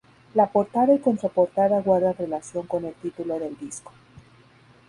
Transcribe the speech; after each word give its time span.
La 0.33 0.47
portada 0.47 0.95
y 0.95 0.97
contraportada 0.97 1.79
guardan 1.79 2.15
relación 2.17 2.65
con 2.65 2.85
el 2.85 2.95
título 2.95 3.37
del 3.37 3.55
disco. 3.55 3.91